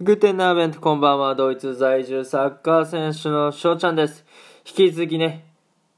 [0.00, 1.34] グテナーベントこんばんは。
[1.34, 4.24] ドイツ在住サッカー選手の翔ちゃんです。
[4.64, 5.44] 引き続きね、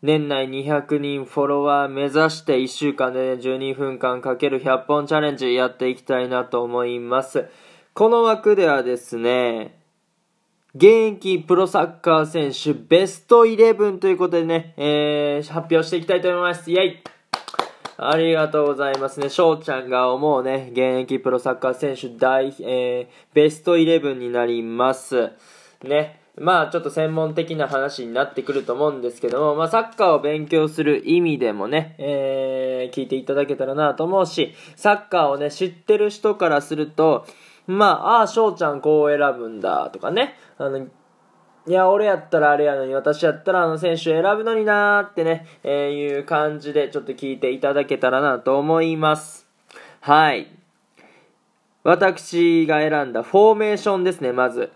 [0.01, 7.51] 年内200人フォロワー目指して1週間で、ね、12分間かける100本チャレンジやっていきたいなと思います。
[7.93, 9.79] この枠ではですね、
[10.75, 16.71] 現役プロサッカー選手ベスト11ということでね、えー、発表していきたいと思います。
[16.71, 17.03] イェイ
[18.03, 19.29] ありがとうございますね。
[19.29, 25.33] 翔ちゃんが思うね、現役プロサッカー選手大、えー、ベスト11になります。
[25.85, 26.19] ね。
[26.39, 37.27] まあちょっと専門的な話になってくると思うんですけども、まあサッカーを勉強する意味でもね、えー、聞いていただけたらなと思うし、サッカーをね、知ってる人からすると、
[37.67, 40.87] まあ、ああ、翔ちゃんこう選ぶんだとかね、あの、
[41.71, 49.47] いや、俺やったらあれやのに、私やったらあの選手選ぶのになーってね、えー、いう感じでちょっと聞いていただけたらなと思います。
[50.01, 50.49] はい。
[51.85, 54.73] 私が選んだフォーメーションですね、まず。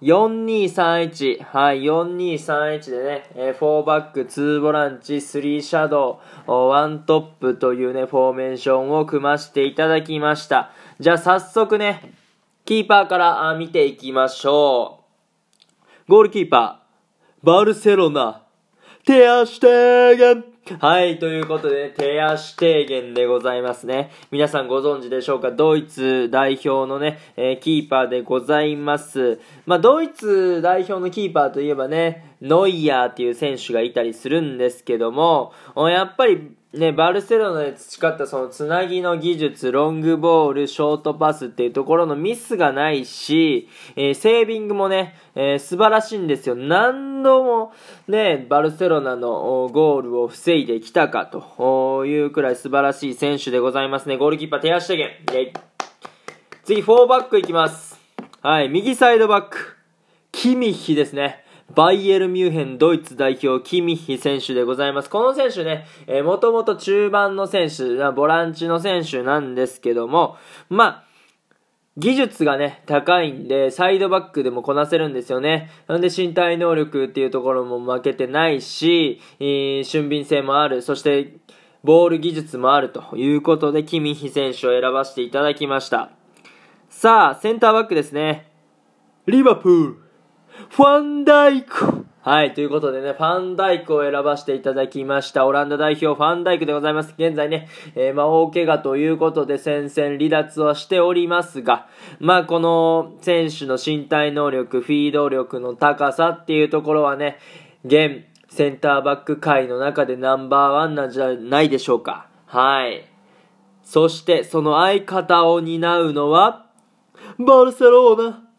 [0.00, 1.42] 4231。
[1.42, 10.70] はい、4231でね、えー、4バック、2ボランチ、3シャドウ、1トップというね、フォーメーションを組ましていただきました。
[11.00, 12.14] じゃあ早速ね、
[12.64, 14.99] キーパーから見ていきましょう。
[16.10, 18.42] ゴールキーパー、バルセロナ、
[19.06, 20.44] テアシュテーゲン。
[20.80, 24.10] はい、ということで、テアシュテーゲンでございますね。
[24.32, 25.52] 皆さんご存知でしょうか？
[25.52, 29.38] ドイツ代表のね、えー、キーパーでございます。
[29.66, 46.54] まあ、ドイツ代表のキーパーといえばね、ノイヤーっていう選手がいたりするんですけども、やっぱりね、バルセロナで培ったそのつなぎの技術、ロングボール、ショートパスっていうところのミスがないし、えー、セービングもね、えー、素晴らしいんですよ。
[46.54, 47.72] 何度も
[48.06, 54.16] ね、バルセロナのゴールを防いできたかというくらい素晴らしい選手でございますね。
[54.16, 55.08] ゴールキーパー手足ゲン。
[55.36, 55.52] イイ。
[56.62, 57.98] 次、4バックいきます。
[58.42, 59.76] はい、右サイドバック。
[60.30, 61.39] キミヒですね。
[61.74, 65.10] バイエルミュンヘンドイツ代表キミヒ選手でございます。
[65.10, 70.36] この選手ね、えー、もともと中盤の選手、ボランチの選手なんですけども、
[70.68, 71.04] まあ、
[71.96, 75.70] 技術がね、高いんで、サイドバックでもこなせるんですよね。
[75.86, 80.82] なんで身体能力っていうところも負けてないし、えー、俊敏性もある。
[80.82, 81.36] そして、
[81.82, 86.10] ボール技術もあるということで、キミヒ選手を選ばせていただきました。
[86.88, 88.50] さあ、センターバックですね。
[89.26, 90.09] リバプール。
[90.68, 95.46] ファンダイクはい、ということでね、ファンダイクを選ばせていただきました。
[95.46, 97.14] オランダ代表、ファンダイクでございます。
[97.16, 101.88] 現在ね、えー、まあ、大怪我ということで戦線離脱はしておりますが、
[102.18, 107.38] まあ、この選手の身体能力、フィード力の高さっていうところはね、
[107.86, 112.26] 現センターバック界の中でナンバーワンなんじゃないでしょうか。
[112.44, 113.06] はい。
[113.82, 116.66] そして、その相方を担うのは、
[117.38, 118.49] バルセロナ。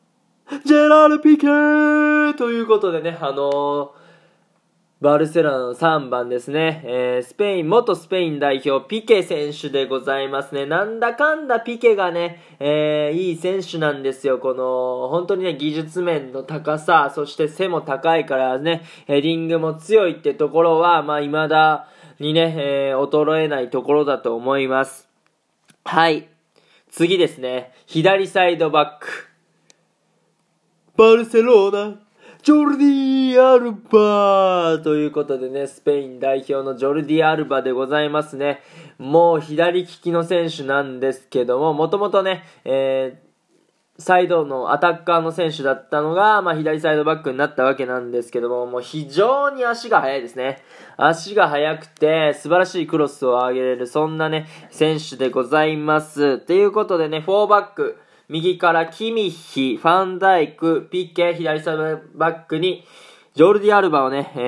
[0.66, 3.90] ジェラール・ピケーということでね、あのー、
[5.00, 10.66] バルセロナの3番ですね、えー、スペイン、元スペイン代表、ピケ選手でございますね。
[10.66, 14.40] なんだかんだピケがね、えー、いい選手なんですよ。
[14.40, 21.88] この、本当にね、技術面の高さ、そして背も高いからね、ヘディングも強いってところは、まあ、未だ
[22.20, 25.08] にね、え、衰えないところだと思います。
[25.86, 26.28] はい。
[26.90, 29.31] 次ですね、左サイドバック。
[31.02, 31.96] バルセロナ、
[32.44, 38.62] ジョルディ・アルバということでね、スペイン代表のジョルディ・アルバでございますね。
[39.00, 50.62] もう左利きの選手なんですけども、もともとね、えー、サイドのアタッカーの選手だったのが、まあ、左サイドバックになったわけなんですけども、もう非常に足が速いですね。
[50.98, 56.38] 足が速くて、素晴らしいクロスを上げれる、そんなね、選手でございます。
[56.38, 57.98] ということでね、4バック、
[58.32, 62.86] 右からキミヒ、ファンダイク、ピッケ、左サイドバックに、
[63.34, 64.40] ジョルディ・アルバをね、え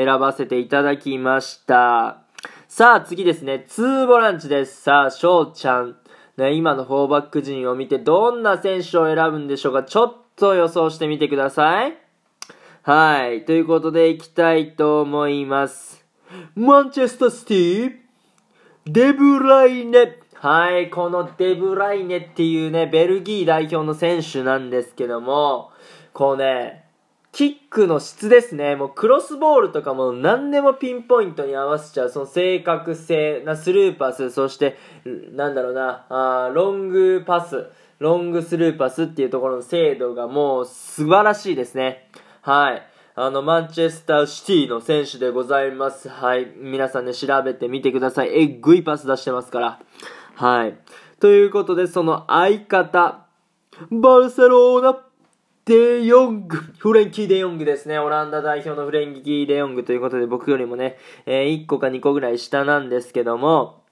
[0.00, 2.22] ー、選ばせていただきました。
[2.66, 3.66] さあ、次ですね。
[3.68, 4.80] 2ボランチです。
[4.80, 5.96] さあ、翔ちゃん。
[6.38, 11.98] ね、今の4バック陣を見て、どんな選手を選ぶんでしょうかちょっと予想してみてください。
[12.84, 13.44] はい。
[13.44, 16.02] ということで、いきたいと思います。
[16.54, 17.92] マンチェスターシティ、
[18.86, 25.72] デブライネ、はい、このデブライネっていうね、ベルギー代表の選手なんですけども、
[26.12, 26.84] こうね、
[27.32, 28.76] キックの質ですね。
[28.76, 34.76] もうクロスボールとかも何でもピンポイントに合わせちゃう、その正確性なスルーパス、そして、
[35.32, 37.66] なんだろうな、あロングパス、
[37.98, 42.08] ロングスルーパスっていうところの精度がもう素晴らしいですね。
[42.42, 42.86] はい。
[43.16, 46.08] あの、マンチェスターシティの選手でございます。
[46.08, 46.52] はい。
[46.56, 48.42] 皆さんね、調べてみてください。
[48.42, 49.80] えぐいパス出してますから。
[50.36, 50.76] はい。
[51.18, 53.26] ということで、その相方、
[53.90, 55.02] バルセロナ、
[55.64, 57.98] デヨング、フレンキー・デヨングですね。
[57.98, 63.82] オランダ代表のフレンキー・デヨングということで、僕よりもね、えー、1個か2個ぐらい下なんですけども、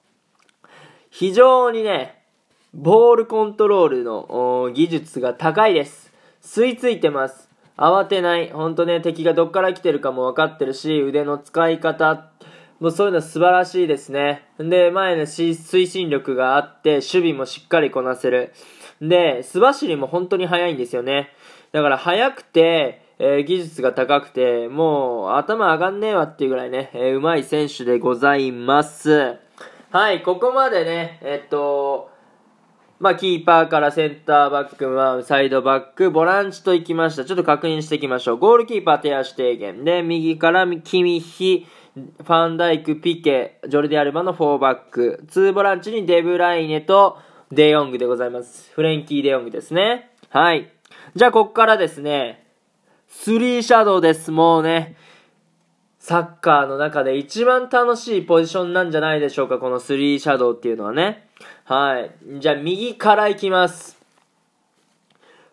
[1.09, 2.23] 非常にね、
[2.75, 6.13] ボールコントロールの技術が高いです。
[6.43, 7.49] 吸い付いてます。
[7.79, 8.51] 慌てない。
[8.51, 12.34] ほんとね、敵がどっから来てるかも分かってるし、腕の使い方、
[12.81, 14.47] もうそういうの素晴らしいですね。
[14.59, 18.53] で、前の推進力があって、守備もしっかりこなせる。
[19.01, 21.31] で、素走りも本当に速いんですよね。
[21.73, 29.37] だから速くて、えー、技術が高くて、もう頭上がんねえわっていうぐらいね、えー、上手い選手でございます。
[29.91, 32.11] はい、ここまでね、えっと、
[32.99, 37.25] まあ、キーパーからセンターバック、まあ、サイドバック、ボランチと行きました。
[37.25, 38.39] ちょっと確認していきましょう。
[38.39, 39.85] ゴールキーパー手足低減。
[39.85, 45.23] で、右からキミヒ、ファンダイク、ピケ、ジョルディアルバの4バック。
[45.29, 47.19] 2ボランチにデブライネと
[47.53, 48.73] デヨングでございます。
[48.75, 50.11] フレンキー・デヨングですね。
[50.31, 50.73] はい。
[51.15, 52.45] じゃあ、こっからですね、
[53.07, 54.33] スリーシャドウです。
[54.33, 54.97] もうね、
[56.01, 61.29] サッカーの中で一番楽しいポジションなんじゃないでしょうか、このスリーシャドウっていうのはね。
[61.63, 62.11] はい。
[62.41, 63.97] じゃあ、右からいきます。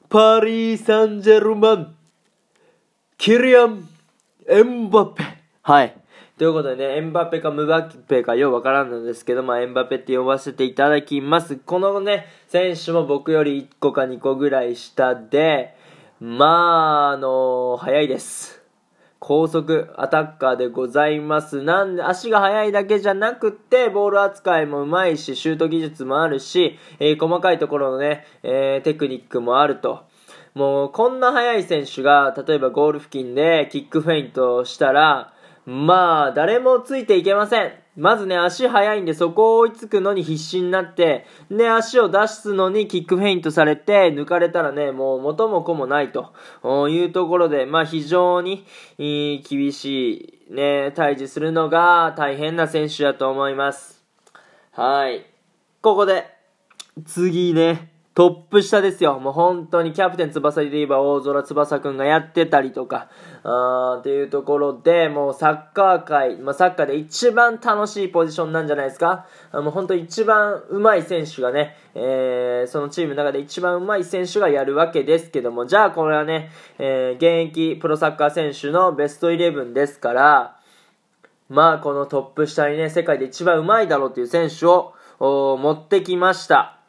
[0.09, 1.95] パリー・サンジェルマン、
[3.19, 3.87] キリアン、
[4.49, 5.23] エンバペ。
[5.61, 6.00] はい。
[6.41, 11.57] ということでね、エンバペかムバペかようわからんのですけど、まあ、エンバペって呼ばせていただきます。
[11.57, 15.75] このね、選手も僕より1個か2個ぐらい下で、
[16.19, 18.63] まあ、あのー、早いです。
[19.19, 21.61] 高速アタッカーでございます。
[21.61, 30.05] なんで、足が速いだけじゃなくて、ボール扱いもうまいし、シュート技術もあるし、えー、細かいところのね、えー、テクニックもあると。
[30.55, 35.35] もう、こんな速い選手が、例えばゴール付近でキックフェイントしたら、
[35.71, 37.71] まあ、誰もついていけません。
[37.95, 46.33] まずね、足速いんで、そこを追いつくのに必死になって、で、足を出すのにキックフェイントされて、抜かれたらね、もう元も子もないと
[46.89, 48.65] いうところで、まあ非常に
[48.97, 54.03] 厳しい、ね、対峙するのが大変な選手だと思います。
[54.71, 55.25] はい。
[55.81, 56.25] ここで、
[57.05, 59.19] 次ね、トップ下ですよ。
[59.19, 63.07] もう本当にキャプテン翼で言えば大空翼くんがやってたりとか、
[63.43, 69.27] あーっていうところで、もうサッカー界、まあ、サッカーで一番楽しいポジションなんじゃないですか。
[69.53, 80.59] もう本当一番上手い選手がね、えー、そのチームの中で一番上手い選手がやるわけですけども、じゃあこれはね、えー、現役プロサッカー選手のベストイレブンですから、
[81.47, 86.80] まあこのトップ下にね、世界で一番上手いだろうという選手を持ってきました。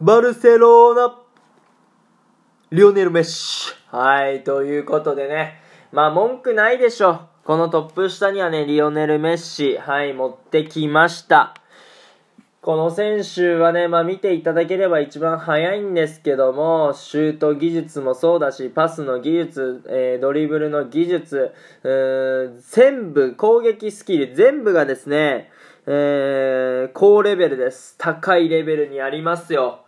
[0.00, 1.16] バルセロナ、
[2.72, 3.72] リオネル・メッシ。
[3.92, 5.60] はい、ということでね、
[5.92, 7.20] まあ文句ないでしょ。
[7.44, 11.54] このトップ下にはね、リオネル・メッシ、はい、持ってきました。
[12.60, 21.52] この選手はね、まあ見ていただければ一番早いんですけども、シュート技術もそうだし、パスの技術、えー、ドリブルの技術、
[22.72, 25.52] 全部、攻撃スキル、全部がですね、
[25.86, 27.94] えー、高レベルです。
[27.96, 29.83] 高いレベルにありますよ。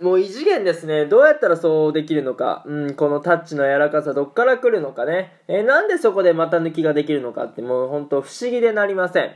[0.00, 1.06] もう異次元ですね。
[1.06, 2.62] どうやったらそうできるのか。
[2.66, 5.40] うん、このタッチの柔らかさどっから来るのかね。
[5.48, 9.30] え、なんでそこで股抜きができるのかってもう本当不思議でなりません。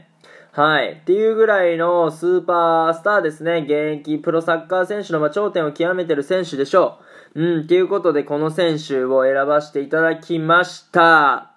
[0.53, 0.93] はい。
[0.93, 3.61] っていうぐらいのスーパースターですね。
[3.61, 6.99] 現役プロサッカー選手のま頂点を極めてる選手でしょ
[7.35, 7.43] う。
[7.43, 11.53] うん、っていうことでこの選手を選ばせていただきました。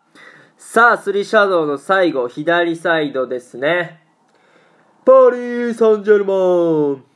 [0.58, 4.02] さあ、スリーシャドウの最後、左サイドですね。
[5.04, 7.11] パリー・サンジェルマン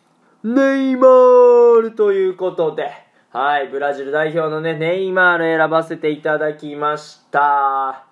[0.45, 2.91] ネイマールということで、
[3.31, 8.05] はい、ブラジル代表のね、ネイマール選ばせていただきました。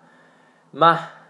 [0.74, 1.24] まあ、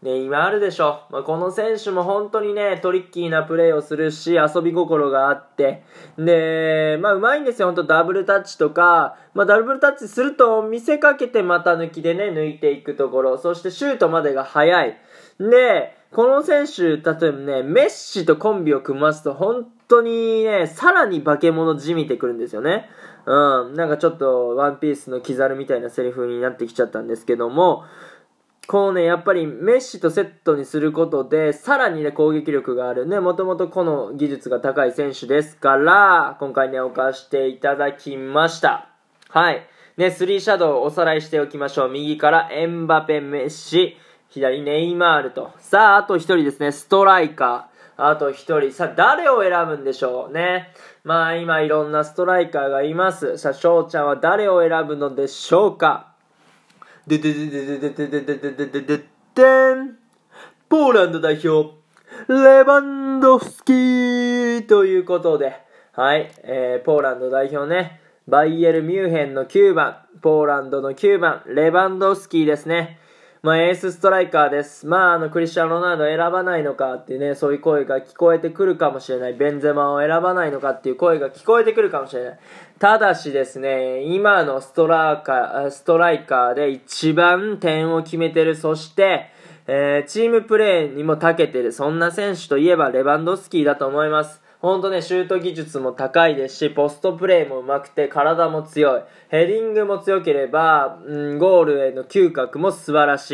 [0.00, 1.00] ネイマールでしょ。
[1.10, 5.82] まあ、この選手も本当にね、トリッキーなプレーをするし、遊び心があって、
[6.16, 7.66] で、まあ、うまいんですよ。
[7.66, 14.96] 本当ダブルタッチとか、まあ、ダブルタッチすると見せかけて股抜きでね、抜いていくところ、そしてシュートまでが速い。
[15.40, 22.88] で、この選手、例えばね、メッシとコンビを組ますと、本当にね、さらに化け物じみてくるんですよね。
[23.26, 27.84] うん、なんかちょっと、ワンピースのキザルみたいなセリフになってきちゃったんですけども、
[28.68, 38.90] このね、やっぱりメッシとセットにすることで、さらにね、攻撃力があるね、もともとこの技術が高い選手ですから、今回ね、置かしていただきました。
[39.30, 39.66] はい。
[39.96, 41.88] ね、スリーシャドウをおさらいしておきましょう。
[41.88, 43.96] 右からエンバペ、メッシ、
[44.28, 45.50] 左ネイマールと。
[45.58, 47.77] さあ、あと1人ですね、ストライカー。
[48.00, 48.72] あと1人。
[48.72, 50.72] さあ、誰を選ぶんでしょうね。
[51.02, 53.38] まあ、今いろんなストライカーがいます。
[53.38, 56.14] さあ、翔ちゃんは誰を選ぶのでしょうか
[57.08, 59.96] でででででででででででででん
[60.68, 61.74] ポーランド代表、
[62.28, 65.56] レバンドフスキーということで、
[65.92, 73.00] はい、えー、ポーランド代表ね、バイエル・ミューヘンの9番、ポーランドの9番、レバンドフスキーですね。
[73.40, 74.84] まあ、エースストライカーです。
[74.84, 79.34] まあ、あの、クリスチャン・ロナウド選ばないのかっていうね、そういう声が聞こえてくるかもしれない。
[79.34, 82.38] ベンゼマを選ばないのかっていう声が聞こえてくるかもしれない。
[82.80, 89.30] ただしですね、今のストラーカー、ストライカーで一番点を決めてる、そして、
[89.68, 94.47] えー、チームプレーにも長けてる、そんな選手といえばレバンドスキーだと思います。
[94.60, 99.02] ほんとね、シュート技術も高いですし、ポストプレーも上手くて、体も強い。
[99.28, 103.30] ヘディングも強ければ、うん、ゴールへの嗅覚も素晴らし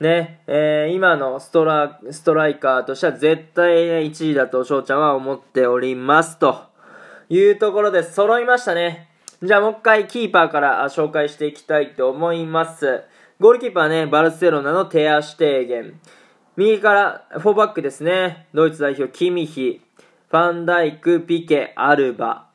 [0.00, 0.02] い。
[0.02, 6.38] ね、えー、今のストラ、ストライカーとしては絶対ね、1位だと翔ちゃんは思っております。
[6.38, 6.66] と
[7.28, 9.08] いうところで揃いましたね。
[9.42, 13.02] じゃあもう一回キーパーから紹介していきたいと思います。
[13.40, 16.00] ゴールキーパーね、バルセロナのテアシュテーゲン。
[16.56, 18.46] 右から4バックですね。
[18.54, 19.80] ドイツ代表キミヒ。
[20.30, 22.48] ファンダイク、ピケ、アルバ。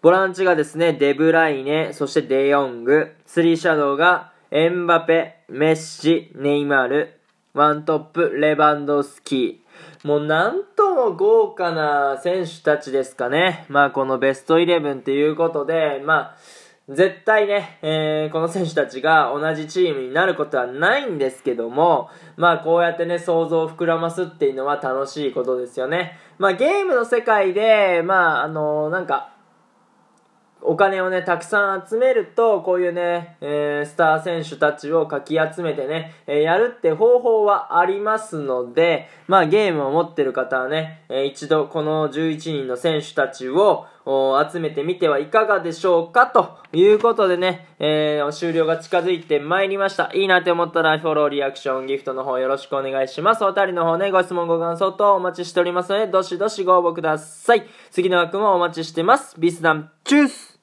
[0.00, 3.16] ボランチがですね、デブライネ、そしてデヨング。
[3.26, 7.20] スリーシャドウがエンバペ、メッシ、ネイマール。
[7.52, 10.06] ワントップ、レバンドスキー。
[10.06, 13.66] もうなんとも豪華な選手たちですかね。
[13.68, 16.36] まあこのベストイレブンということで、まあ、
[16.88, 26.16] 絶対ね、えー、この選手たちが同じチームになることはないんですけども、まあこうやってね、想像を膨らますっていうのは楽しいことですよね。
[26.38, 29.35] まあゲームの世界で、まああのー、なんか、
[30.68, 43.86] お金をね、たくさん集めると、こういうね、えー、スター選手たちをかき集めてね、えー、やるって方法はありますので、まあゲームを持ってる方はね、えー、一度この11人の選手たちを
[44.52, 46.26] 集めてみてはいかがでしょうか？
[46.26, 50.10] ということでね、えー、終了が近づいてまいりました。
[50.14, 53.44] いいなって思ったらフォロー、リアクション、ギフトの方よろしくお願いします。
[53.44, 57.64] おたりの方ね、ご質問、ご感想とお待ちしておりますので、どしどしご応募ください。
[57.92, 59.38] 次の枠もお待ちしてます。
[59.38, 60.55] ビスダン、チュース